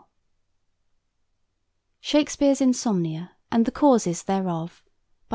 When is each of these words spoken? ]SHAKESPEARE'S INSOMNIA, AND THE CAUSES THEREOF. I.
]SHAKESPEARE'S 1.99 2.59
INSOMNIA, 2.59 3.33
AND 3.51 3.65
THE 3.67 3.71
CAUSES 3.71 4.23
THEREOF. 4.23 4.83
I. 4.83 4.89